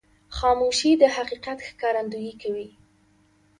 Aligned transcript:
خاموشي، 0.37 0.91
د 1.01 1.03
حقیقت 1.15 1.57
ښکارندویي 1.67 2.33
کوي. 2.41 2.67